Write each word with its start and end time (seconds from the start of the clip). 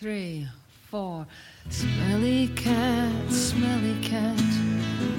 three, 0.00 0.48
four. 0.90 1.26
Smelly 1.68 2.48
cat, 2.56 3.30
smelly 3.30 4.00
cat. 4.00 4.40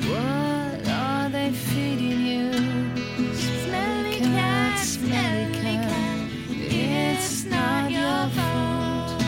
What 0.09 0.89
are 0.89 1.29
they 1.29 1.51
feeding 1.51 2.21
you? 2.25 2.51
Smelly 3.35 4.17
cat, 4.17 4.79
smelly 4.79 5.77
cat. 5.85 6.29
It's 6.49 7.45
not 7.45 7.91
your 7.91 8.27
fault. 8.37 9.21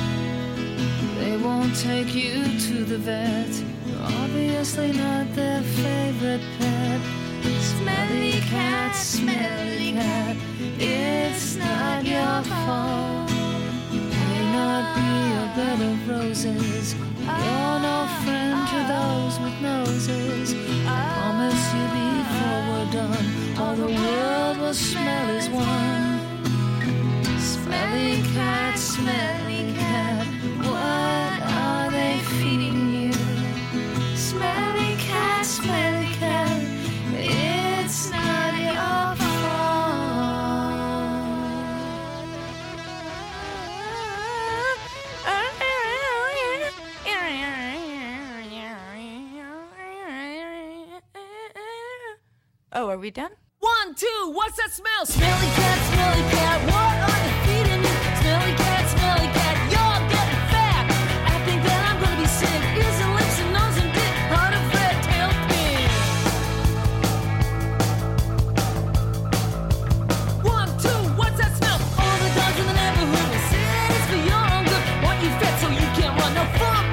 They 1.20 1.38
won't 1.38 1.76
take 1.76 2.16
you 2.16 2.46
to 2.68 2.84
the 2.84 2.98
vet. 2.98 3.54
You're 3.86 4.02
obviously 4.24 4.92
not 4.92 5.36
their 5.36 5.62
favorite 5.62 6.42
pet. 6.58 7.02
Smelly 7.62 8.43
bed 15.78 15.92
of 15.92 16.10
roses. 16.10 16.96
You're 17.20 17.80
no 17.80 18.08
friend 18.24 18.68
to 18.68 18.80
those 18.94 19.40
with 19.40 19.62
noses. 19.62 20.54
I 20.88 21.02
promise 21.16 21.64
you 21.76 21.86
before 22.00 22.60
we're 22.70 22.90
done, 22.92 23.28
all 23.58 23.76
the 23.76 23.92
world 24.02 24.58
will 24.58 24.74
smell 24.74 25.30
as 25.38 25.50
one. 25.50 26.20
Smelly 27.40 28.22
cat, 28.34 28.78
smelly 28.78 29.53
Oh, 52.76 52.90
are 52.90 52.98
we 52.98 53.12
done? 53.12 53.30
One, 53.60 53.94
two, 53.94 54.32
what's 54.34 54.58
that 54.58 54.72
smell? 54.72 55.06
Smelly 55.06 55.30
cat, 55.30 55.78
smelly 55.94 56.24
cat, 56.34 56.60
what 56.74 57.06
are 57.06 57.20
they 57.22 57.34
feeding 57.46 57.84
you? 57.86 57.96
Smelly 58.18 58.54
cat, 58.58 58.90
smelly 58.90 59.30
cat, 59.30 59.56
you're 59.70 60.02
getting 60.10 60.42
fat. 60.50 60.90
I 61.30 61.38
think 61.46 61.62
that 61.62 61.80
I'm 61.86 62.02
gonna 62.02 62.18
be 62.18 62.26
sick. 62.26 62.62
Ears 62.74 62.98
and 62.98 63.14
lips 63.14 63.38
and 63.46 63.54
nose 63.54 63.78
and 63.78 63.94
dick, 63.94 64.14
heart 64.34 64.58
of 64.58 64.66
red 64.74 64.98
tail 65.06 65.30
pig. 65.54 65.86
One, 70.42 70.74
two, 70.82 71.02
what's 71.14 71.38
that 71.38 71.54
smell? 71.54 71.78
All 71.78 72.18
the 72.26 72.30
dogs 72.34 72.58
in 72.58 72.66
the 72.66 72.74
neighborhood 72.74 73.28
will 73.38 73.46
say 73.54 73.70
it's 73.94 74.06
for 74.10 74.18
your 74.18 74.44
own 74.50 74.66
good. 74.66 74.82
Want 75.06 75.22
you 75.22 75.30
fat 75.38 75.62
so 75.62 75.70
you 75.70 75.88
can't 75.94 76.18
run. 76.18 76.34
No 76.34 76.42
fun, 76.58 76.90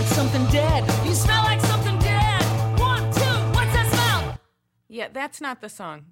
like 0.00 0.12
something 0.14 0.46
dead. 0.46 0.82
You 1.06 1.14
smell 1.14 1.42
like 1.44 1.60
something 1.60 1.98
dead. 1.98 2.42
One, 2.80 3.02
two, 3.12 3.36
what's 3.54 3.72
that 3.74 3.86
smell? 3.92 4.38
Yeah, 4.88 5.08
that's 5.12 5.42
not 5.42 5.60
the 5.60 5.68
song. 5.68 6.06